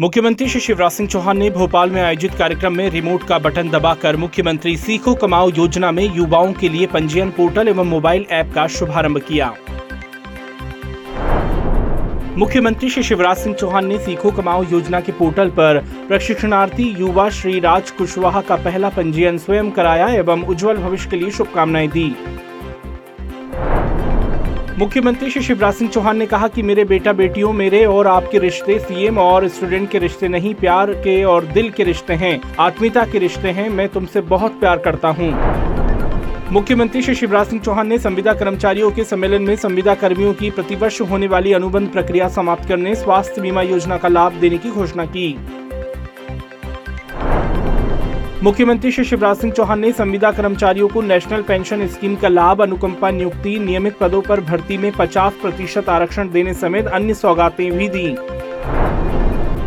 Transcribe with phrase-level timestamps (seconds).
[0.00, 4.16] मुख्यमंत्री श्री शिवराज सिंह चौहान ने भोपाल में आयोजित कार्यक्रम में रिमोट का बटन दबाकर
[4.16, 9.18] मुख्यमंत्री सीखो कमाओ योजना में युवाओं के लिए पंजीयन पोर्टल एवं मोबाइल ऐप का शुभारंभ
[9.18, 9.52] किया।
[12.38, 17.58] मुख्यमंत्री श्री शिवराज सिंह चौहान ने सीखो कमाओ योजना के पोर्टल पर प्रशिक्षणार्थी युवा श्री
[17.60, 22.14] राज कुशवाहा का पहला पंजीयन स्वयं कराया एवं उज्जवल भविष्य के लिए शुभकामनाएँ दी।
[24.80, 28.78] मुख्यमंत्री श्री शिवराज सिंह चौहान ने कहा कि मेरे बेटा बेटियों, मेरे और आपके रिश्ते,
[28.78, 33.18] सीएम और स्टूडेंट के रिश्ते नहीं, प्यार के और दिल के रिश्ते हैं, आत्मीयता के
[33.18, 35.30] रिश्ते हैं, मैं तुमसे बहुत प्यार करता हूँ।
[36.52, 41.00] मुख्यमंत्री श्री शिवराज सिंह चौहान ने संविदा कर्मचारियों के सम्मेलन में संविदा कर्मियों की प्रतिवर्ष
[41.00, 45.36] होने वाली अनुबंध प्रक्रिया समाप्त करने, स्वास्थ्य बीमा योजना का लाभ देने की घोषणा की।
[48.42, 53.10] मुख्यमंत्री श्री शिवराज सिंह चौहान ने संविदा कर्मचारियों को नेशनल पेंशन स्कीम का लाभ, अनुकंपा
[53.10, 58.16] नियुक्ति, नियमित पदों पर भर्ती में 50 प्रतिशत आरक्षण देने समेत अन्य सौगातें भी दी।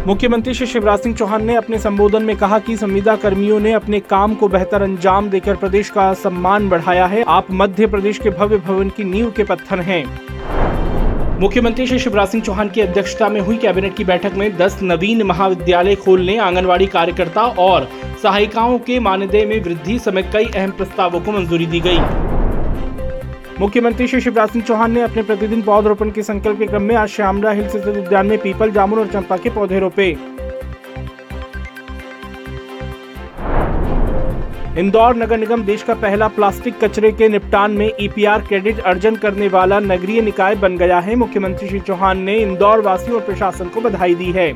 [0.08, 4.00] मुख्यमंत्री श्री शिवराज सिंह चौहान ने अपने संबोधन में कहा कि संविदा कर्मियों ने अपने
[4.00, 8.58] काम को बेहतर अंजाम देकर प्रदेश का सम्मान बढ़ाया है। आप मध्य प्रदेश के भव्य
[8.58, 10.06] भवन की नींव के पत्थर हैं।
[11.44, 15.24] मुख्यमंत्री श्री शिवराज सिंह चौहान की अध्यक्षता में हुई कैबिनेट की बैठक में 10 नवीन
[15.24, 17.88] महाविद्यालय खोलने, आंगनवाड़ी कार्यकर्ता और
[18.24, 21.98] सहायिकाओं के मानदेय में वृद्धि समेत कई अहम प्रस्तावों को मंजूरी दी गई।
[23.60, 27.10] मुख्यमंत्री श्री शिवराज सिंह चौहान ने अपने प्रतिदिन पौधरोपण के संकल्प के क्रम में आज
[27.10, 30.12] श्यामला हिल स्थित उद्यान में पीपल जामुन और चंपा के पौधे रोपे।
[34.78, 39.48] इंदौर नगर निगम देश का पहला प्लास्टिक कचरे के निपटान में ईपीआर क्रेडिट अर्जन करने
[39.48, 43.82] वाला नगरीय निकाय बन गया है। मुख्यमंत्री श्री चौहान ने इंदौर वासियों और प्रशासन को
[43.82, 44.52] बधाई दी है।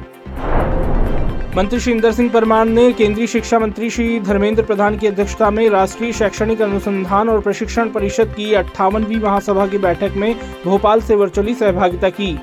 [1.56, 5.70] मंत्री श्री इंदर सिंह परमार ने केंद्रीय शिक्षा मंत्री श्री धर्मेंद्र प्रधान की अध्यक्षता में
[5.70, 10.34] राष्ट्रीय शैक्षणिक अनुसंधान और प्रशिक्षण परिषद की अट्ठावनवी महासभा की बैठक में
[10.66, 12.38] भोपाल से वर्चुअली सहभागिता की।